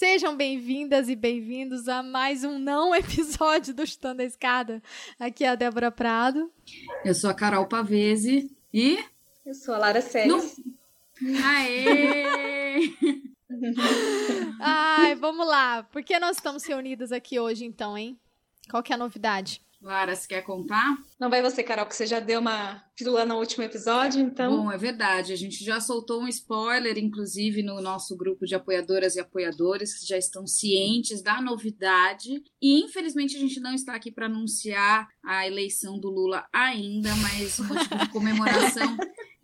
Sejam 0.00 0.34
bem-vindas 0.34 1.10
e 1.10 1.14
bem-vindos 1.14 1.86
a 1.86 2.02
mais 2.02 2.42
um 2.42 2.58
não 2.58 2.94
episódio 2.96 3.74
do 3.74 3.86
Chutando 3.86 4.22
a 4.22 4.24
Escada. 4.24 4.82
Aqui 5.18 5.44
é 5.44 5.50
a 5.50 5.54
Débora 5.54 5.90
Prado. 5.90 6.50
Eu 7.04 7.14
sou 7.14 7.28
a 7.28 7.34
Carol 7.34 7.66
Pavese 7.66 8.50
e. 8.72 8.98
Eu 9.44 9.52
sou 9.52 9.74
a 9.74 9.76
Lara 9.76 10.00
Sérgio. 10.00 10.38
No... 10.38 11.44
Aê! 11.44 12.94
Ai, 14.58 15.14
vamos 15.16 15.46
lá. 15.46 15.82
Por 15.82 16.02
que 16.02 16.18
nós 16.18 16.38
estamos 16.38 16.64
reunidas 16.64 17.12
aqui 17.12 17.38
hoje, 17.38 17.66
então, 17.66 17.98
hein? 17.98 18.18
Qual 18.70 18.82
que 18.82 18.94
é 18.94 18.94
a 18.94 18.98
novidade? 18.98 19.60
Lara, 19.82 20.14
você 20.14 20.28
quer 20.28 20.42
contar? 20.42 20.98
Não 21.18 21.30
vai 21.30 21.40
você, 21.40 21.62
Carol, 21.62 21.86
que 21.86 21.96
você 21.96 22.06
já 22.06 22.20
deu 22.20 22.40
uma 22.40 22.84
pílula 22.94 23.24
no 23.24 23.38
último 23.38 23.64
episódio, 23.64 24.20
então. 24.20 24.64
Bom, 24.64 24.72
é 24.72 24.76
verdade. 24.76 25.32
A 25.32 25.36
gente 25.36 25.64
já 25.64 25.80
soltou 25.80 26.20
um 26.20 26.28
spoiler, 26.28 26.98
inclusive, 26.98 27.62
no 27.62 27.80
nosso 27.80 28.14
grupo 28.14 28.44
de 28.44 28.54
apoiadoras 28.54 29.16
e 29.16 29.20
apoiadores, 29.20 29.98
que 29.98 30.06
já 30.06 30.18
estão 30.18 30.46
cientes 30.46 31.22
da 31.22 31.40
novidade. 31.40 32.42
E, 32.60 32.84
infelizmente, 32.84 33.36
a 33.36 33.40
gente 33.40 33.58
não 33.58 33.72
está 33.72 33.94
aqui 33.94 34.12
para 34.12 34.26
anunciar 34.26 35.08
a 35.24 35.46
eleição 35.46 35.98
do 35.98 36.10
Lula 36.10 36.46
ainda, 36.52 37.14
mas 37.16 37.58
o 37.58 37.64
motivo 37.64 37.96
de 37.96 38.08
comemoração 38.10 38.96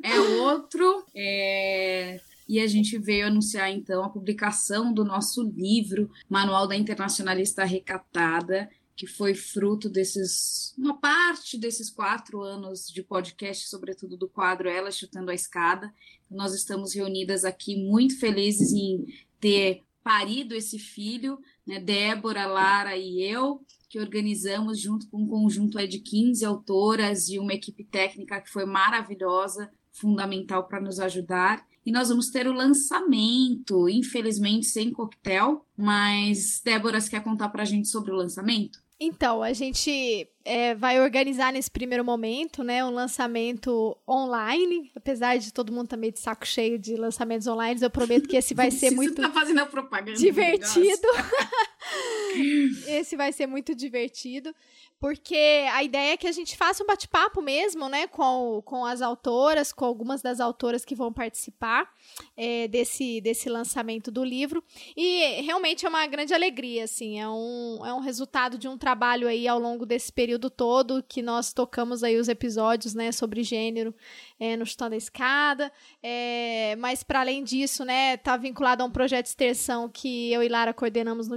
é 0.03 0.21
outro. 0.21 1.03
É... 1.15 2.21
E 2.49 2.61
a 2.61 2.67
gente 2.67 2.97
veio 2.99 3.27
anunciar 3.27 3.71
então 3.73 4.05
a 4.05 4.09
publicação 4.09 4.93
do 4.93 5.05
nosso 5.05 5.43
livro, 5.43 6.09
Manual 6.29 6.69
da 6.69 6.77
Internacionalista 6.77 7.65
Recatada, 7.65 8.69
que 8.97 9.07
foi 9.07 9.35
fruto 9.35 9.91
desses, 9.91 10.75
uma 10.79 10.99
parte 10.99 11.59
desses 11.59 11.91
quatro 11.91 12.41
anos 12.41 12.89
de 12.89 13.03
podcast, 13.03 13.69
sobretudo 13.69 14.17
do 14.17 14.27
quadro 14.27 14.71
Ela 14.71 14.91
Chutando 14.91 15.31
a 15.31 15.35
Escada. 15.35 15.93
Nós 16.31 16.55
estamos 16.55 16.95
reunidas 16.95 17.45
aqui 17.45 17.77
muito 17.77 18.19
felizes 18.19 18.73
em 18.73 19.05
ter 19.39 19.85
parido 20.03 20.55
esse 20.55 20.79
filho, 20.79 21.39
né, 21.67 21.79
Débora, 21.79 22.47
Lara 22.47 22.97
e 22.97 23.23
eu, 23.23 23.61
que 23.89 24.01
organizamos 24.01 24.81
junto 24.81 25.09
com 25.11 25.19
um 25.19 25.27
conjunto 25.27 25.77
de 25.87 25.99
15 25.99 26.45
autoras 26.45 27.29
e 27.29 27.39
uma 27.39 27.53
equipe 27.53 27.85
técnica 27.85 28.41
que 28.41 28.49
foi 28.49 28.65
maravilhosa, 28.65 29.71
fundamental 29.93 30.67
para 30.67 30.81
nos 30.81 30.99
ajudar. 31.01 31.67
E 31.85 31.93
nós 31.93 32.09
vamos 32.09 32.31
ter 32.31 32.47
o 32.47 32.53
lançamento, 32.53 33.89
infelizmente 33.89 34.67
sem 34.67 34.91
coquetel, 34.91 35.67
mas 35.77 36.63
Débora, 36.65 37.01
você 37.01 37.11
quer 37.11 37.23
contar 37.23 37.49
para 37.51 37.63
a 37.63 37.67
gente 37.67 37.89
sobre 37.89 38.11
o 38.11 38.17
lançamento? 38.17 38.86
Então, 38.99 39.43
a 39.43 39.53
gente 39.53 40.27
é, 40.43 40.75
vai 40.75 41.01
organizar 41.01 41.53
nesse 41.53 41.71
primeiro 41.71 42.03
momento, 42.03 42.65
né, 42.65 42.83
um 42.83 42.91
lançamento 42.91 43.97
online. 44.09 44.91
Apesar 44.95 45.37
de 45.37 45.53
todo 45.53 45.73
mundo 45.73 45.89
também 45.89 46.11
tá 46.11 46.15
de 46.15 46.21
saco 46.21 46.47
cheio 46.47 46.79
de 46.79 46.97
lançamentos 46.97 47.47
online, 47.47 47.81
eu 47.83 47.91
prometo 47.91 48.27
que 48.27 48.37
esse 48.37 48.55
vai 48.55 48.71
ser 48.73 48.91
muito 48.93 49.21
tá 49.21 49.31
fazendo 49.31 49.61
a 49.61 49.67
propaganda 49.67 50.17
divertido. 50.17 51.09
esse 52.89 53.17
vai 53.17 53.33
ser 53.33 53.47
muito 53.47 53.75
divertido 53.75 54.55
porque 54.99 55.67
a 55.73 55.85
ideia 55.85 56.15
é 56.15 56.17
que 56.17 56.27
a 56.27 56.33
gente 56.33 56.57
faça 56.57 56.83
um 56.83 56.87
bate-papo 56.87 57.43
mesmo, 57.43 57.89
né, 57.89 58.07
com, 58.07 58.63
com 58.65 58.85
as 58.85 59.03
autoras, 59.03 59.71
com 59.71 59.85
algumas 59.85 60.23
das 60.23 60.41
autoras 60.41 60.87
que 60.87 60.95
vão 60.95 61.13
participar 61.13 61.91
é, 62.35 62.67
desse, 62.67 63.21
desse 63.21 63.49
lançamento 63.49 64.11
do 64.11 64.25
livro. 64.25 64.65
E 64.97 65.43
realmente 65.43 65.85
é 65.85 65.89
uma 65.89 66.07
grande 66.07 66.33
alegria, 66.33 66.85
assim, 66.85 67.21
é 67.21 67.29
um, 67.29 67.85
é 67.85 67.93
um 67.93 68.01
resultado 68.01 68.57
de 68.57 68.67
um 68.69 68.79
trabalho 68.79 69.29
aí 69.29 69.47
ao 69.47 69.59
longo 69.59 69.85
desse 69.85 70.11
período 70.11 70.49
todo 70.49 71.05
que 71.07 71.21
nós 71.21 71.53
tocamos 71.53 72.03
aí 72.03 72.17
os 72.17 72.29
episódios, 72.29 72.95
né, 72.95 73.13
sobre 73.13 73.43
gênero 73.43 73.95
é, 74.41 74.57
no 74.57 74.65
Chutando 74.65 74.95
a 74.95 74.99
Escada. 74.99 75.71
É, 76.03 76.75
mas, 76.79 77.03
para 77.03 77.21
além 77.21 77.45
disso, 77.45 77.85
né, 77.85 78.17
tá 78.17 78.37
vinculado 78.39 78.83
a 78.83 78.87
um 78.87 78.91
projeto 78.91 79.25
de 79.25 79.31
extensão 79.31 79.91
que 79.91 80.33
eu 80.33 80.43
e 80.43 80.49
Lara 80.49 80.73
coordenamos 80.73 81.29
no 81.29 81.37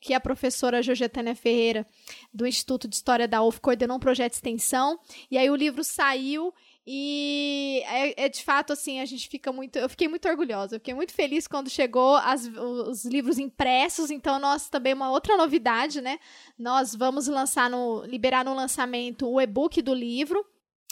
Que 0.00 0.14
a 0.14 0.20
professora 0.20 0.82
Georgetânia 0.82 1.34
Ferreira, 1.34 1.84
do 2.32 2.46
Instituto 2.46 2.86
de 2.86 2.94
História 2.94 3.26
da 3.26 3.42
UF, 3.42 3.60
coordenou 3.60 3.96
um 3.96 4.00
projeto 4.00 4.30
de 4.30 4.36
extensão, 4.36 4.98
e 5.28 5.36
aí 5.36 5.50
o 5.50 5.56
livro 5.56 5.82
saiu 5.82 6.54
e 6.90 7.82
é, 7.84 8.24
é, 8.24 8.28
de 8.30 8.42
fato 8.42 8.72
assim, 8.72 8.98
a 8.98 9.04
gente 9.04 9.28
fica 9.28 9.52
muito. 9.52 9.78
Eu 9.78 9.90
fiquei 9.90 10.08
muito 10.08 10.26
orgulhosa, 10.26 10.76
eu 10.76 10.80
fiquei 10.80 10.94
muito 10.94 11.12
feliz 11.12 11.46
quando 11.46 11.68
chegou 11.68 12.16
as, 12.16 12.46
os 12.46 13.04
livros 13.04 13.38
impressos. 13.38 14.10
Então, 14.10 14.38
nós 14.38 14.70
também 14.70 14.94
uma 14.94 15.10
outra 15.10 15.36
novidade, 15.36 16.00
né? 16.00 16.18
Nós 16.58 16.94
vamos 16.94 17.28
lançar 17.28 17.68
no. 17.68 18.06
liberar 18.06 18.42
no 18.42 18.54
lançamento 18.54 19.28
o 19.28 19.38
e-book 19.38 19.82
do 19.82 19.92
livro 19.92 20.42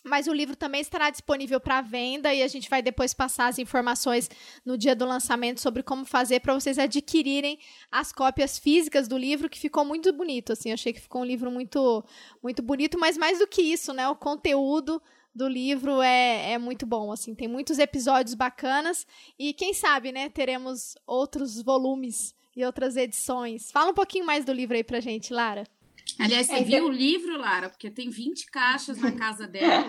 mas 0.07 0.27
o 0.27 0.33
livro 0.33 0.55
também 0.55 0.81
estará 0.81 1.11
disponível 1.11 1.61
para 1.61 1.81
venda 1.81 2.33
e 2.33 2.43
a 2.43 2.49
gente 2.49 2.71
vai 2.71 2.81
depois 2.81 3.13
passar 3.13 3.49
as 3.49 3.59
informações 3.59 4.31
no 4.65 4.79
dia 4.79 4.95
do 4.95 5.05
lançamento 5.05 5.61
sobre 5.61 5.83
como 5.83 6.05
fazer 6.05 6.41
para 6.41 6.55
vocês 6.55 6.79
adquirirem 6.79 7.59
as 7.91 8.13
cópias 8.13 8.59
físicas 8.59 9.09
do 9.09 9.19
livro, 9.19 9.51
que 9.51 9.59
ficou 9.59 9.85
muito 9.85 10.13
bonito, 10.13 10.53
assim, 10.53 10.73
achei 10.73 10.93
que 10.93 11.01
ficou 11.01 11.23
um 11.23 11.25
livro 11.25 11.51
muito 11.51 12.05
muito 12.43 12.63
bonito, 12.63 12.99
mas 12.99 13.17
mais 13.17 13.39
do 13.39 13.47
que 13.47 13.61
isso, 13.61 13.93
né, 13.93 14.09
o 14.09 14.17
conteúdo 14.17 15.03
do 15.35 15.49
livro 15.49 16.01
é, 16.01 16.53
é 16.53 16.59
muito 16.59 16.87
bom, 16.87 17.13
assim, 17.13 17.35
tem 17.35 17.49
muitos 17.49 17.79
episódios 17.79 18.35
bacanas 18.35 19.07
e 19.39 19.53
quem 19.53 19.75
sabe, 19.75 20.13
né, 20.13 20.29
teremos 20.29 20.95
outros 21.07 21.61
volumes 21.61 22.35
e 22.57 22.65
outras 22.65 22.97
edições. 22.97 23.71
Fala 23.71 23.91
um 23.91 23.95
pouquinho 23.95 24.25
mais 24.25 24.45
do 24.45 24.53
livro 24.53 24.75
aí 24.75 24.83
pra 24.83 24.99
gente, 24.99 25.33
Lara. 25.33 25.65
Aliás, 26.19 26.47
você 26.47 26.55
é, 26.55 26.63
viu 26.63 26.77
então... 26.79 26.89
o 26.89 26.93
livro, 26.93 27.39
Lara? 27.39 27.69
Porque 27.69 27.91
tem 27.91 28.09
20 28.11 28.51
caixas 28.51 28.99
na 28.99 29.13
casa 29.13 29.47
dela. 29.47 29.87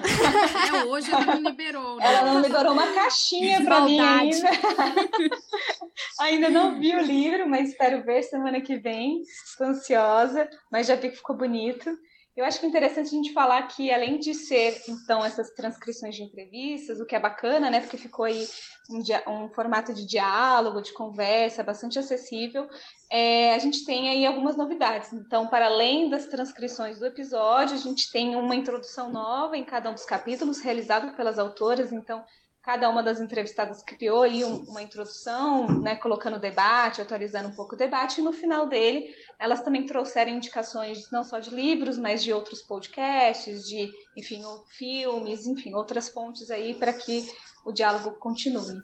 Até 0.64 0.86
hoje 0.86 1.12
ela 1.12 1.26
não 1.26 1.42
liberou. 1.42 1.98
Né? 1.98 2.06
Ela 2.06 2.34
não 2.34 2.42
liberou 2.42 2.74
uma 2.74 2.88
caixinha 2.94 3.64
para 3.64 3.82
mim 3.82 4.00
ainda. 4.00 4.50
ainda 6.20 6.50
não 6.50 6.80
vi 6.80 6.96
o 6.96 7.02
livro, 7.02 7.48
mas 7.48 7.70
espero 7.70 8.04
ver 8.04 8.24
semana 8.24 8.60
que 8.62 8.78
vem. 8.78 9.22
Estou 9.22 9.68
ansiosa, 9.68 10.50
mas 10.72 10.88
já 10.88 10.96
vi 10.96 11.10
que 11.10 11.18
ficou 11.18 11.38
bonito. 11.38 11.90
Eu 12.38 12.46
acho 12.46 12.60
que 12.60 12.68
é 12.68 12.70
interessante 12.70 13.08
a 13.08 13.18
gente 13.18 13.34
falar 13.34 13.64
que, 13.64 13.92
além 13.92 14.20
de 14.20 14.32
ser, 14.36 14.80
então, 14.88 15.26
essas 15.26 15.50
transcrições 15.50 16.16
de 16.16 16.22
entrevistas, 16.22 17.00
o 17.00 17.06
que 17.06 17.16
é 17.16 17.20
bacana, 17.20 17.72
né? 17.72 17.82
Porque 17.82 17.98
ficou 17.98 18.26
aí 18.26 18.48
um, 18.92 19.02
um 19.32 19.50
formato 19.50 19.92
de 19.92 20.06
diálogo, 20.06 20.84
de 20.84 20.94
conversa, 20.94 21.64
bastante 21.64 21.98
acessível, 21.98 22.70
é, 23.12 23.56
a 23.56 23.58
gente 23.58 23.84
tem 23.84 24.08
aí 24.10 24.24
algumas 24.24 24.56
novidades. 24.56 25.12
Então, 25.14 25.48
para 25.48 25.66
além 25.66 26.12
das 26.12 26.28
transcrições 26.28 27.00
do 27.00 27.08
episódio, 27.08 27.74
a 27.74 27.80
gente 27.80 28.12
tem 28.12 28.36
uma 28.36 28.56
introdução 28.56 29.12
nova 29.12 29.58
em 29.58 29.66
cada 29.66 29.90
um 29.90 29.96
dos 29.96 30.06
capítulos, 30.06 30.62
realizada 30.62 31.14
pelas 31.14 31.40
autoras. 31.40 31.92
Então, 31.92 32.24
cada 32.68 32.90
uma 32.90 33.02
das 33.02 33.22
entrevistadas 33.22 33.82
criou 33.82 34.24
aí 34.24 34.44
uma 34.44 34.82
introdução, 34.82 35.70
né, 35.80 35.96
colocando 35.96 36.38
debate, 36.38 37.02
atualizando 37.02 37.48
um 37.48 37.56
pouco 37.56 37.76
o 37.76 37.78
debate, 37.78 38.20
e 38.20 38.22
no 38.22 38.34
final 38.34 38.68
dele 38.68 39.16
elas 39.40 39.62
também 39.62 39.86
trouxeram 39.86 40.34
indicações 40.34 41.10
não 41.10 41.24
só 41.24 41.40
de 41.40 41.50
livros, 41.50 41.98
mas 41.98 42.22
de 42.22 42.34
outros 42.34 42.62
podcasts, 42.62 43.66
de, 43.66 43.90
enfim, 44.18 44.44
filmes, 44.68 45.48
enfim, 45.48 45.74
outras 45.74 46.10
fontes 46.10 46.52
aí 46.52 46.74
para 46.74 46.92
que 46.92 47.32
o 47.68 47.72
diálogo 47.74 48.12
continue. 48.12 48.82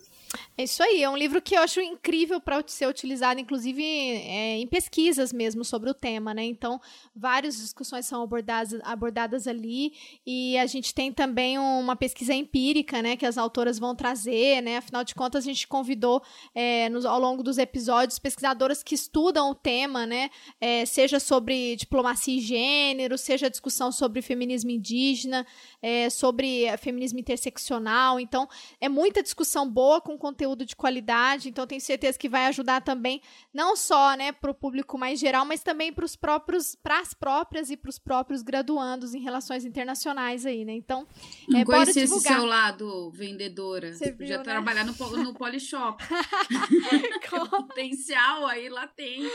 É 0.57 0.63
isso 0.63 0.83
aí, 0.83 1.01
é 1.01 1.09
um 1.09 1.17
livro 1.17 1.41
que 1.41 1.55
eu 1.55 1.61
acho 1.61 1.79
incrível 1.79 2.39
para 2.39 2.63
ser 2.67 2.87
utilizado, 2.87 3.39
inclusive 3.39 3.83
é, 3.83 4.57
em 4.57 4.67
pesquisas 4.67 5.33
mesmo 5.33 5.63
sobre 5.63 5.89
o 5.89 5.93
tema, 5.93 6.33
né? 6.33 6.43
Então, 6.43 6.79
várias 7.15 7.57
discussões 7.57 8.05
são 8.05 8.23
abordadas, 8.23 8.79
abordadas 8.83 9.47
ali 9.47 9.93
e 10.25 10.57
a 10.57 10.65
gente 10.65 10.93
tem 10.93 11.11
também 11.11 11.57
uma 11.57 11.95
pesquisa 11.95 12.33
empírica, 12.33 13.01
né? 13.01 13.15
Que 13.15 13.25
as 13.25 13.37
autoras 13.37 13.79
vão 13.79 13.95
trazer, 13.95 14.61
né? 14.61 14.77
Afinal 14.77 15.03
de 15.03 15.15
contas, 15.15 15.43
a 15.43 15.47
gente 15.47 15.67
convidou 15.67 16.21
é, 16.53 16.87
nos, 16.89 17.05
ao 17.05 17.19
longo 17.19 17.41
dos 17.41 17.57
episódios 17.57 18.19
pesquisadoras 18.19 18.83
que 18.83 18.95
estudam 18.95 19.51
o 19.51 19.55
tema, 19.55 20.05
né? 20.05 20.29
É, 20.61 20.85
seja 20.85 21.19
sobre 21.19 21.75
diplomacia 21.75 22.37
e 22.37 22.39
gênero, 22.39 23.17
seja 23.17 23.49
discussão 23.49 23.91
sobre 23.91 24.21
feminismo 24.21 24.69
indígena, 24.69 25.45
é, 25.81 26.09
sobre 26.09 26.65
feminismo 26.77 27.19
interseccional. 27.19 28.19
Então, 28.19 28.47
é 28.79 28.89
muita 28.89 29.23
discussão 29.23 29.69
boa 29.69 30.01
com 30.01 30.17
conteúdo 30.17 30.65
de 30.65 30.75
qualidade, 30.75 31.49
então 31.49 31.67
tenho 31.67 31.81
certeza 31.81 32.17
que 32.17 32.29
vai 32.29 32.45
ajudar 32.47 32.81
também, 32.81 33.21
não 33.53 33.75
só 33.75 34.15
né, 34.15 34.31
para 34.31 34.51
o 34.51 34.53
público 34.53 34.97
mais 34.97 35.19
geral, 35.19 35.45
mas 35.45 35.61
também 35.61 35.91
para 35.91 36.05
os 36.05 36.15
próprios, 36.15 36.75
para 36.75 36.99
as 36.99 37.13
próprias 37.13 37.69
e 37.69 37.77
para 37.77 37.89
os 37.89 37.99
próprios 37.99 38.41
graduandos 38.41 39.13
em 39.13 39.19
relações 39.19 39.65
internacionais 39.65 40.45
aí, 40.45 40.65
né? 40.65 40.73
Então, 40.73 41.07
Não 41.47 41.59
é, 41.59 41.65
conheci 41.65 42.01
esse 42.01 42.19
seu 42.19 42.45
lado 42.45 43.09
vendedora. 43.11 43.93
Você, 43.93 44.11
podia 44.11 44.27
viu, 44.27 44.37
né? 44.37 44.43
trabalhar 44.43 44.85
no, 44.85 44.93
no 44.93 45.33
Polishop. 45.33 46.03
Potencial 47.29 48.45
aí 48.47 48.69
latente. 48.69 49.31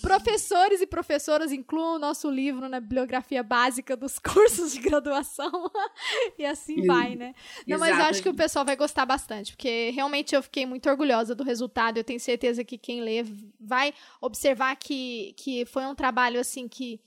Professores 0.00 0.80
e 0.80 0.86
professoras 0.86 1.52
incluam 1.52 1.96
o 1.96 1.98
nosso 1.98 2.30
livro 2.30 2.68
na 2.68 2.80
bibliografia 2.80 3.42
básica 3.42 3.96
dos 3.96 4.18
cursos 4.20 4.72
de 4.72 4.80
graduação. 4.80 5.70
e 6.38 6.44
assim 6.44 6.86
vai, 6.86 7.14
né? 7.14 7.34
Não, 7.66 7.78
mas 7.78 7.96
eu 7.96 8.04
acho 8.04 8.22
que 8.22 8.28
o 8.28 8.34
pessoal 8.34 8.57
vai 8.64 8.76
gostar 8.76 9.06
bastante, 9.06 9.52
porque 9.52 9.90
realmente 9.90 10.08
realmente 10.18 10.34
eu 10.34 10.42
fiquei 10.42 10.66
muito 10.66 10.88
orgulhosa 10.88 11.34
do 11.34 11.44
resultado. 11.44 11.98
Eu 11.98 12.04
tenho 12.04 12.18
certeza 12.18 12.64
que 12.64 12.78
quem 12.78 13.00
lê 13.00 13.24
vai 13.60 13.94
observar 14.20 14.74
que, 14.76 15.34
que 15.36 15.64
foi 15.66 15.84
um 15.86 15.94
trabalho 15.94 16.40
assim 16.40 16.66
que 16.66 17.00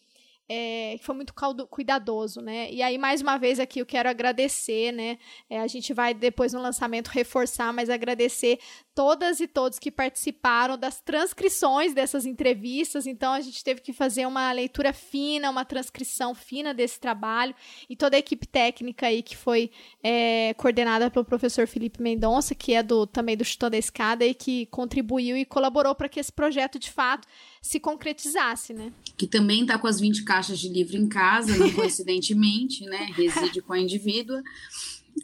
é, 0.54 0.98
que 0.98 1.06
foi 1.06 1.16
muito 1.16 1.34
cuidadoso, 1.70 2.42
né? 2.42 2.70
E 2.70 2.82
aí, 2.82 2.98
mais 2.98 3.22
uma 3.22 3.38
vez 3.38 3.58
aqui, 3.58 3.80
eu 3.80 3.86
quero 3.86 4.10
agradecer, 4.10 4.92
né? 4.92 5.18
É, 5.50 5.62
a 5.62 5.68
gente 5.68 5.94
vai 5.94 6.14
depois 6.14 6.52
no 6.52 6.62
lançamento 6.62 7.08
reforçar, 7.08 7.72
mas 7.72 7.90
agradecer 7.90 8.60
todas 8.94 9.40
e 9.40 9.48
todos 9.48 9.80
que 9.80 9.90
participaram 9.90 10.78
das 10.78 11.00
transcrições 11.00 11.94
dessas 11.94 12.26
entrevistas. 12.26 13.08
Então, 13.08 13.32
a 13.32 13.40
gente 13.40 13.64
teve 13.64 13.80
que 13.80 13.94
fazer 13.94 14.26
uma 14.26 14.52
leitura 14.52 14.92
fina, 14.92 15.50
uma 15.50 15.64
transcrição 15.64 16.36
fina 16.36 16.74
desse 16.74 17.00
trabalho. 17.00 17.56
E 17.90 17.96
toda 17.96 18.18
a 18.18 18.20
equipe 18.20 18.46
técnica 18.46 19.08
aí 19.08 19.24
que 19.24 19.38
foi 19.38 19.72
é, 20.04 20.54
coordenada 20.56 21.10
pelo 21.10 21.24
professor 21.24 21.66
Felipe 21.66 22.02
Mendonça, 22.02 22.54
que 22.54 22.74
é 22.74 22.84
do 22.84 23.08
também 23.08 23.38
do 23.38 23.46
Chutão 23.46 23.70
da 23.70 23.78
Escada 23.78 24.26
e 24.26 24.34
que 24.34 24.66
contribuiu 24.66 25.38
e 25.38 25.46
colaborou 25.46 25.96
para 25.96 26.10
que 26.10 26.20
esse 26.20 26.32
projeto, 26.34 26.78
de 26.78 26.92
fato, 26.92 27.26
se 27.62 27.80
concretizasse, 27.80 28.74
né? 28.74 28.92
Que 29.18 29.26
também 29.26 29.62
está 29.62 29.80
com 29.80 29.88
as 29.88 30.00
20 30.00 30.26
caixas 30.26 30.41
de 30.48 30.70
livro 30.70 30.98
em 30.98 31.08
casa, 31.08 31.56
não 31.58 31.72
coincidentemente, 31.74 32.86
né? 32.86 33.10
Reside 33.16 33.62
com 33.62 33.74
a 33.74 33.80
indivídua. 33.80 34.42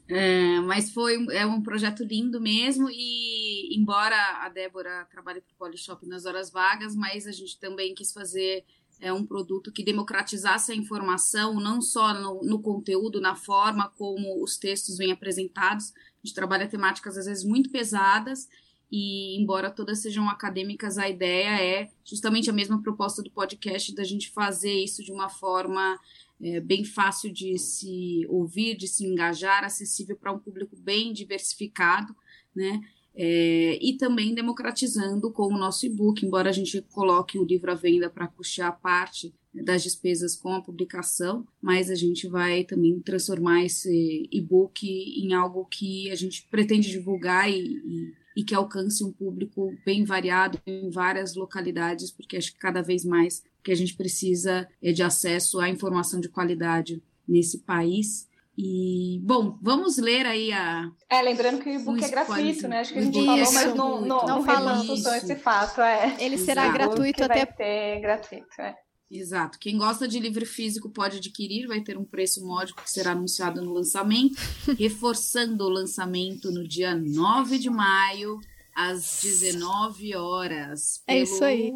É, 0.09 0.59
mas 0.61 0.91
foi 0.91 1.25
é 1.31 1.45
um 1.45 1.61
projeto 1.61 2.03
lindo 2.03 2.41
mesmo 2.41 2.89
e 2.89 3.75
embora 3.75 4.17
a 4.41 4.49
Débora 4.49 5.07
trabalhe 5.09 5.41
para 5.41 5.53
o 5.53 5.57
Polishop 5.57 6.05
nas 6.05 6.25
horas 6.25 6.49
vagas, 6.51 6.95
mas 6.95 7.25
a 7.25 7.31
gente 7.31 7.57
também 7.57 7.95
quis 7.95 8.11
fazer 8.11 8.65
é 8.99 9.13
um 9.13 9.25
produto 9.25 9.71
que 9.71 9.83
democratizasse 9.83 10.71
a 10.71 10.75
informação, 10.75 11.59
não 11.59 11.81
só 11.81 12.13
no, 12.13 12.41
no, 12.43 12.59
conteúdo, 12.59 13.21
na 13.21 13.35
forma 13.35 13.89
como 13.89 14.43
os 14.43 14.57
textos 14.57 14.97
vêm 14.97 15.11
apresentados. 15.11 15.93
A 15.95 16.25
gente 16.25 16.33
trabalha 16.33 16.67
temáticas 16.67 17.17
às 17.17 17.25
vezes 17.25 17.43
muito 17.43 17.69
pesadas 17.69 18.47
e 18.91 19.39
embora 19.41 19.69
todas 19.69 19.99
sejam 19.99 20.29
acadêmicas, 20.29 20.97
a 20.97 21.09
ideia 21.09 21.61
é 21.61 21.89
justamente 22.05 22.49
a 22.49 22.53
mesma 22.53 22.81
proposta 22.81 23.21
do 23.21 23.29
podcast 23.29 23.93
da 23.93 24.03
gente 24.03 24.29
fazer 24.31 24.73
isso 24.73 25.03
de 25.03 25.11
uma 25.11 25.29
forma 25.29 25.99
é, 26.41 26.59
bem 26.59 26.85
fácil 26.85 27.31
de 27.31 27.57
se 27.57 28.25
ouvir, 28.29 28.75
de 28.75 28.87
se 28.87 29.05
engajar, 29.05 29.63
acessível 29.63 30.15
para 30.15 30.31
um 30.31 30.39
público 30.39 30.75
bem 30.77 31.11
diversificado, 31.11 32.15
né? 32.55 32.81
É, 33.19 33.79
e 33.81 33.97
também 33.97 34.35
democratizando 34.35 35.31
com 35.31 35.47
o 35.47 35.57
nosso 35.57 35.87
e-book, 35.87 36.23
embora 36.23 36.51
a 36.51 36.53
gente 36.53 36.79
coloque 36.83 37.39
o 37.39 37.43
livro 37.43 37.71
à 37.71 37.73
venda 37.73 38.11
para 38.11 38.27
custear 38.27 38.79
parte 38.79 39.33
das 39.51 39.81
despesas 39.81 40.35
com 40.35 40.53
a 40.53 40.61
publicação, 40.61 41.43
mas 41.59 41.89
a 41.89 41.95
gente 41.95 42.27
vai 42.27 42.63
também 42.63 42.99
transformar 42.99 43.65
esse 43.65 44.29
e-book 44.31 44.85
em 44.85 45.33
algo 45.33 45.65
que 45.65 46.11
a 46.11 46.15
gente 46.15 46.47
pretende 46.51 46.91
divulgar 46.91 47.49
e, 47.49 47.57
e 47.57 48.13
e 48.37 48.43
que 48.43 48.53
alcance 48.53 49.03
um 49.03 49.11
público 49.11 49.73
bem 49.83 50.05
variado 50.05 50.61
em 50.63 50.91
várias 50.91 51.33
localidades, 51.33 52.11
porque 52.11 52.37
acho 52.37 52.53
que 52.53 52.59
cada 52.59 52.83
vez 52.83 53.03
mais 53.03 53.43
que 53.63 53.71
a 53.71 53.75
gente 53.75 53.95
precisa 53.95 54.69
é 54.79 54.91
de 54.91 55.01
acesso 55.01 55.59
à 55.59 55.67
informação 55.67 56.19
de 56.19 56.29
qualidade 56.29 57.01
nesse 57.27 57.57
país. 57.57 58.29
E, 58.55 59.19
bom, 59.23 59.57
vamos 59.59 59.97
ler 59.97 60.27
aí 60.27 60.53
a. 60.53 60.87
É, 61.09 61.19
lembrando 61.23 61.59
que 61.63 61.69
o 61.69 61.73
e-book 61.73 62.03
é 62.03 62.09
gratuito, 62.09 62.67
né? 62.67 62.81
Acho 62.81 62.93
que 62.93 62.99
a 62.99 63.01
gente 63.01 63.25
falou, 63.25 63.53
mas 63.53 63.73
não, 63.73 64.01
não, 64.01 64.25
não 64.27 64.43
falamos 64.43 65.01
sobre 65.01 65.17
esse 65.17 65.35
fato. 65.35 65.81
É. 65.81 66.15
Ele 66.19 66.37
será 66.37 66.65
Exato. 66.67 66.77
gratuito 66.77 67.23
até. 67.23 67.43
Vai 67.43 67.53
ter 67.55 68.01
gratuito, 68.01 68.61
é. 68.61 68.75
Exato. 69.09 69.57
Quem 69.57 69.77
gosta 69.77 70.07
de 70.07 70.19
livro 70.19 70.45
físico 70.45 70.89
pode 70.89 71.17
adquirir, 71.17 71.65
vai 71.67 71.79
ter 71.79 71.97
um 71.97 72.03
preço 72.03 72.45
módico 72.45 72.83
que 72.83 72.91
será 72.91 73.11
anunciado 73.11 73.61
no 73.61 73.73
lançamento, 73.73 74.35
reforçando 74.77 75.63
o 75.63 75.69
lançamento 75.69 76.51
no 76.51 76.67
dia 76.67 76.93
9 76.93 77.57
de 77.57 77.69
maio, 77.69 78.39
às 78.75 79.21
19 79.23 80.13
horas. 80.15 81.01
É 81.07 81.21
isso 81.21 81.43
aí. 81.43 81.71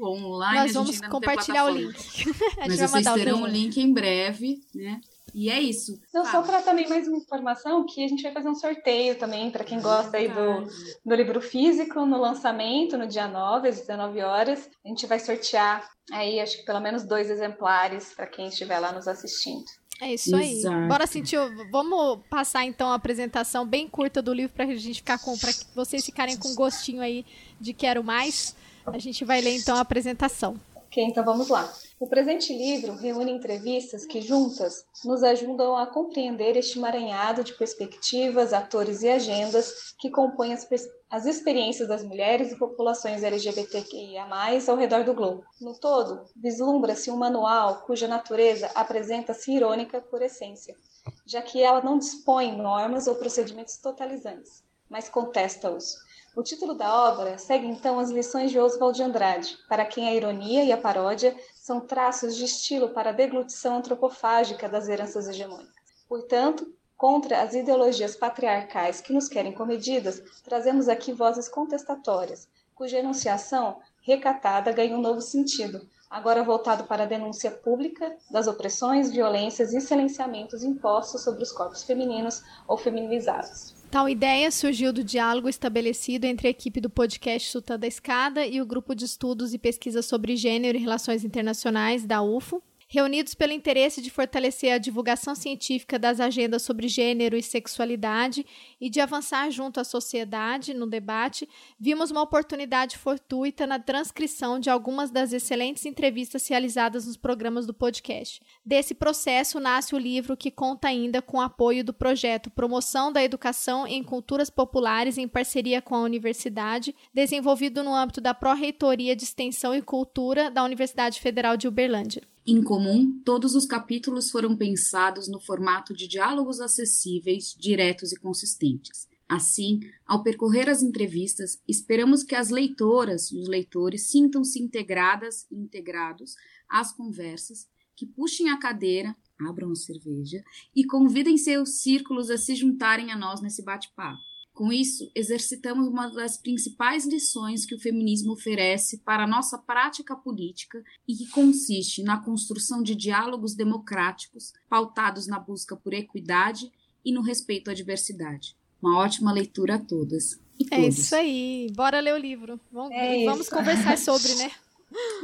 Online. 0.00 0.58
Nós 0.60 0.72
vamos 0.72 1.00
compartilhar 1.00 1.66
o 1.66 1.70
link. 1.70 1.94
Mas 2.58 2.78
vocês 2.78 3.04
terão 3.04 3.42
o 3.42 3.46
link 3.46 3.76
em 3.78 3.92
breve, 3.92 4.60
né? 4.74 5.00
E 5.34 5.50
é 5.50 5.60
isso. 5.60 5.98
Não, 6.12 6.24
só 6.26 6.42
para 6.42 6.60
também 6.62 6.88
mais 6.88 7.08
uma 7.08 7.16
informação, 7.16 7.86
que 7.86 8.04
a 8.04 8.08
gente 8.08 8.22
vai 8.22 8.32
fazer 8.32 8.48
um 8.48 8.54
sorteio 8.54 9.18
também 9.18 9.50
para 9.50 9.64
quem 9.64 9.80
gosta 9.80 10.16
aí 10.16 10.28
do, 10.28 10.68
do 11.04 11.14
livro 11.14 11.40
físico 11.40 12.04
no 12.04 12.20
lançamento, 12.20 12.98
no 12.98 13.06
dia 13.06 13.26
9, 13.26 13.68
às 13.68 13.80
19 13.80 14.20
horas. 14.20 14.68
A 14.84 14.88
gente 14.88 15.06
vai 15.06 15.18
sortear 15.18 15.88
aí, 16.10 16.38
acho 16.38 16.58
que 16.58 16.64
pelo 16.64 16.80
menos 16.80 17.04
dois 17.04 17.30
exemplares 17.30 18.12
para 18.14 18.26
quem 18.26 18.48
estiver 18.48 18.78
lá 18.78 18.92
nos 18.92 19.08
assistindo. 19.08 19.64
É 20.00 20.14
isso 20.14 20.34
aí. 20.34 20.58
Exato. 20.58 20.88
Bora 20.88 21.06
sentir. 21.06 21.38
Vamos 21.70 22.20
passar 22.28 22.64
então 22.64 22.90
a 22.90 22.94
apresentação 22.94 23.64
bem 23.64 23.88
curta 23.88 24.20
do 24.20 24.32
livro 24.32 24.52
para 24.52 24.64
a 24.64 24.74
gente 24.74 24.96
ficar 24.96 25.18
com, 25.18 25.38
para 25.38 25.52
vocês 25.74 26.04
ficarem 26.04 26.36
com 26.36 26.54
gostinho 26.54 27.00
aí 27.00 27.24
de 27.60 27.72
quero 27.72 28.02
mais. 28.02 28.56
A 28.84 28.98
gente 28.98 29.24
vai 29.24 29.40
ler 29.40 29.56
então 29.56 29.76
a 29.76 29.80
apresentação. 29.80 30.58
Ok, 30.92 31.02
então 31.02 31.24
vamos 31.24 31.48
lá. 31.48 31.72
O 31.98 32.06
presente 32.06 32.52
livro 32.52 32.94
reúne 32.94 33.32
entrevistas 33.32 34.04
que, 34.04 34.20
juntas, 34.20 34.84
nos 35.02 35.22
ajudam 35.22 35.74
a 35.74 35.86
compreender 35.86 36.54
este 36.54 36.78
emaranhado 36.78 37.42
de 37.42 37.54
perspectivas, 37.54 38.52
atores 38.52 39.02
e 39.02 39.08
agendas 39.08 39.94
que 39.98 40.10
compõem 40.10 40.52
as, 40.52 40.68
as 41.08 41.24
experiências 41.24 41.88
das 41.88 42.04
mulheres 42.04 42.52
e 42.52 42.58
populações 42.58 43.22
LGBTQIA+, 43.22 44.26
ao 44.68 44.76
redor 44.76 45.02
do 45.02 45.14
globo. 45.14 45.42
No 45.58 45.72
todo, 45.80 46.26
vislumbra-se 46.36 47.10
um 47.10 47.16
manual 47.16 47.86
cuja 47.86 48.06
natureza 48.06 48.70
apresenta-se 48.74 49.50
irônica 49.50 49.98
por 49.98 50.20
essência, 50.20 50.76
já 51.24 51.40
que 51.40 51.62
ela 51.62 51.82
não 51.82 51.96
dispõe 51.96 52.54
normas 52.54 53.06
ou 53.06 53.14
procedimentos 53.14 53.78
totalizantes, 53.78 54.62
mas 54.90 55.08
contesta-os 55.08 56.11
o 56.34 56.42
título 56.42 56.74
da 56.74 57.10
obra 57.10 57.36
segue 57.36 57.66
então 57.66 57.98
as 57.98 58.10
lições 58.10 58.50
de 58.50 58.58
Oswald 58.58 58.96
de 58.96 59.02
Andrade, 59.02 59.58
para 59.68 59.84
quem 59.84 60.08
a 60.08 60.14
ironia 60.14 60.64
e 60.64 60.72
a 60.72 60.78
paródia 60.78 61.36
são 61.54 61.78
traços 61.80 62.34
de 62.36 62.44
estilo 62.44 62.88
para 62.88 63.10
a 63.10 63.12
deglutição 63.12 63.76
antropofágica 63.76 64.68
das 64.68 64.88
heranças 64.88 65.28
hegemônicas. 65.28 65.74
Portanto, 66.08 66.72
contra 66.96 67.42
as 67.42 67.54
ideologias 67.54 68.16
patriarcais 68.16 69.00
que 69.00 69.12
nos 69.12 69.28
querem 69.28 69.52
comedidas, 69.52 70.22
trazemos 70.42 70.88
aqui 70.88 71.12
vozes 71.12 71.48
contestatórias, 71.48 72.48
cuja 72.74 72.98
enunciação 72.98 73.78
recatada 74.00 74.72
ganha 74.72 74.96
um 74.96 75.02
novo 75.02 75.20
sentido, 75.20 75.86
agora 76.08 76.42
voltado 76.42 76.84
para 76.84 77.02
a 77.02 77.06
denúncia 77.06 77.50
pública 77.50 78.16
das 78.30 78.46
opressões, 78.46 79.10
violências 79.10 79.74
e 79.74 79.80
silenciamentos 79.82 80.62
impostos 80.62 81.22
sobre 81.22 81.42
os 81.42 81.52
corpos 81.52 81.82
femininos 81.82 82.42
ou 82.66 82.78
feminizados. 82.78 83.81
Tal 83.92 84.08
ideia 84.08 84.50
surgiu 84.50 84.90
do 84.90 85.04
diálogo 85.04 85.50
estabelecido 85.50 86.24
entre 86.24 86.48
a 86.48 86.50
equipe 86.50 86.80
do 86.80 86.88
podcast 86.88 87.50
Sultã 87.50 87.78
da 87.78 87.86
Escada 87.86 88.46
e 88.46 88.58
o 88.58 88.64
grupo 88.64 88.94
de 88.94 89.04
estudos 89.04 89.52
e 89.52 89.58
pesquisa 89.58 90.00
sobre 90.00 90.34
gênero 90.34 90.78
e 90.78 90.80
relações 90.80 91.26
internacionais 91.26 92.06
da 92.06 92.22
UFO, 92.22 92.62
reunidos 92.92 93.34
pelo 93.34 93.54
interesse 93.54 94.02
de 94.02 94.10
fortalecer 94.10 94.70
a 94.70 94.76
divulgação 94.76 95.34
científica 95.34 95.98
das 95.98 96.20
agendas 96.20 96.60
sobre 96.60 96.88
gênero 96.88 97.34
e 97.34 97.42
sexualidade 97.42 98.44
e 98.78 98.90
de 98.90 99.00
avançar 99.00 99.50
junto 99.50 99.80
à 99.80 99.84
sociedade 99.84 100.74
no 100.74 100.86
debate, 100.86 101.48
vimos 101.80 102.10
uma 102.10 102.20
oportunidade 102.20 102.98
fortuita 102.98 103.66
na 103.66 103.78
transcrição 103.78 104.60
de 104.60 104.68
algumas 104.68 105.10
das 105.10 105.32
excelentes 105.32 105.86
entrevistas 105.86 106.46
realizadas 106.46 107.06
nos 107.06 107.16
programas 107.16 107.66
do 107.66 107.72
podcast. 107.72 108.42
Desse 108.62 108.94
processo 108.94 109.58
nasce 109.58 109.94
o 109.94 109.98
livro 109.98 110.36
que 110.36 110.50
conta 110.50 110.88
ainda 110.88 111.22
com 111.22 111.38
o 111.38 111.40
apoio 111.40 111.82
do 111.82 111.94
projeto 111.94 112.50
Promoção 112.50 113.10
da 113.10 113.24
Educação 113.24 113.86
em 113.86 114.04
Culturas 114.04 114.50
Populares 114.50 115.16
em 115.16 115.26
parceria 115.26 115.80
com 115.80 115.94
a 115.94 116.02
Universidade, 116.02 116.94
desenvolvido 117.14 117.82
no 117.82 117.94
âmbito 117.94 118.20
da 118.20 118.34
Pró-Reitoria 118.34 119.16
de 119.16 119.24
Extensão 119.24 119.74
e 119.74 119.80
Cultura 119.80 120.50
da 120.50 120.62
Universidade 120.62 121.18
Federal 121.22 121.56
de 121.56 121.66
Uberlândia. 121.66 122.30
Em 122.44 122.60
comum, 122.60 123.20
todos 123.24 123.54
os 123.54 123.64
capítulos 123.64 124.28
foram 124.28 124.56
pensados 124.56 125.28
no 125.28 125.38
formato 125.38 125.94
de 125.94 126.08
diálogos 126.08 126.60
acessíveis, 126.60 127.54
diretos 127.56 128.10
e 128.10 128.18
consistentes. 128.18 129.06
Assim, 129.28 129.78
ao 130.04 130.24
percorrer 130.24 130.68
as 130.68 130.82
entrevistas, 130.82 131.62
esperamos 131.68 132.24
que 132.24 132.34
as 132.34 132.50
leitoras 132.50 133.30
e 133.30 133.38
os 133.38 133.46
leitores 133.46 134.10
sintam-se 134.10 134.60
integradas 134.60 135.46
e 135.52 135.54
integrados 135.54 136.34
às 136.68 136.92
conversas, 136.92 137.68
que 137.94 138.06
puxem 138.06 138.50
a 138.50 138.58
cadeira, 138.58 139.16
abram 139.38 139.70
a 139.70 139.76
cerveja 139.76 140.42
e 140.74 140.84
convidem 140.84 141.38
seus 141.38 141.80
círculos 141.80 142.28
a 142.28 142.36
se 142.36 142.56
juntarem 142.56 143.12
a 143.12 143.16
nós 143.16 143.40
nesse 143.40 143.62
bate-papo. 143.62 144.31
Com 144.52 144.70
isso, 144.70 145.10
exercitamos 145.14 145.88
uma 145.88 146.08
das 146.08 146.36
principais 146.36 147.06
lições 147.06 147.64
que 147.64 147.74
o 147.74 147.80
feminismo 147.80 148.32
oferece 148.32 148.98
para 148.98 149.24
a 149.24 149.26
nossa 149.26 149.56
prática 149.56 150.14
política 150.14 150.82
e 151.08 151.14
que 151.14 151.26
consiste 151.28 152.02
na 152.02 152.22
construção 152.22 152.82
de 152.82 152.94
diálogos 152.94 153.54
democráticos 153.54 154.52
pautados 154.68 155.26
na 155.26 155.38
busca 155.38 155.74
por 155.74 155.94
equidade 155.94 156.70
e 157.04 157.12
no 157.12 157.22
respeito 157.22 157.70
à 157.70 157.74
diversidade. 157.74 158.54
Uma 158.80 158.98
ótima 158.98 159.32
leitura 159.32 159.76
a 159.76 159.78
todas. 159.78 160.38
é 160.70 160.80
isso 160.86 161.14
aí. 161.14 161.68
Bora 161.74 162.00
ler 162.00 162.12
o 162.12 162.18
livro. 162.18 162.60
Vamos, 162.70 162.92
é 162.92 163.24
vamos 163.24 163.48
conversar 163.48 163.96
sobre, 163.96 164.34
né? 164.34 164.50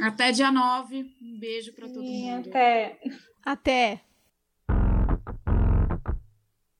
Até 0.01 0.31
dia 0.31 0.51
9. 0.51 1.05
Um 1.21 1.37
beijo 1.37 1.73
para 1.73 1.87
todo 1.87 2.03
e 2.03 2.23
mundo. 2.23 2.47
Até. 2.49 2.99
Até. 3.43 4.01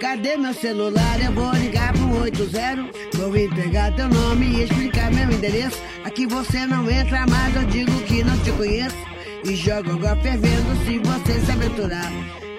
Cadê 0.00 0.36
meu 0.36 0.54
celular? 0.54 1.20
Eu 1.20 1.32
vou 1.32 1.52
ligar 1.54 1.92
pro 1.92 2.22
80. 2.22 2.88
Vou 3.14 3.36
entregar 3.36 3.92
teu 3.96 4.08
nome 4.08 4.46
e 4.46 4.62
explicar 4.62 5.10
meu 5.12 5.28
endereço. 5.30 5.82
Aqui 6.04 6.24
você 6.24 6.64
não 6.66 6.88
entra 6.88 7.26
mais, 7.26 7.56
eu 7.56 7.64
digo 7.64 7.92
que 8.02 8.22
não 8.22 8.38
te 8.38 8.52
conheço. 8.52 8.96
E 9.44 9.56
jogo 9.56 9.92
água 9.92 10.16
fervendo 10.22 10.76
se 10.84 10.98
você 11.00 11.40
se 11.40 11.50
aventurar. 11.50 12.12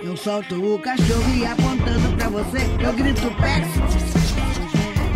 Eu 0.03 0.17
solto 0.17 0.55
o 0.55 0.79
cachorro 0.79 1.35
e 1.35 1.45
apontando 1.45 2.15
pra 2.17 2.29
você, 2.29 2.59
eu 2.83 2.93
grito 2.93 3.31
pé. 3.41 3.63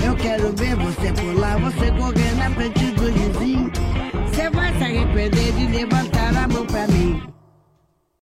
Eu 0.06 0.16
quero 0.16 0.54
ver 0.56 0.76
você 0.76 1.12
pular, 1.14 1.58
você 1.60 1.92
correr 1.92 2.36
na 2.38 2.50
frente 2.52 2.86
do 2.92 3.12
vizinho. 3.12 3.72
Você 4.30 4.50
vai 4.50 4.78
se 4.78 4.84
arrepender 4.84 5.52
de 5.54 5.68
levantar 5.68 6.36
a 6.38 6.48
mão 6.48 6.66
pra 6.66 6.88
mim. 6.88 7.33